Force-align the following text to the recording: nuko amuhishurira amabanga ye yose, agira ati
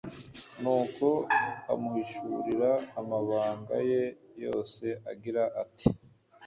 nuko 0.61 1.07
amuhishurira 1.73 2.71
amabanga 3.01 3.75
ye 3.89 4.03
yose, 4.43 4.85
agira 5.11 5.43
ati 5.63 5.87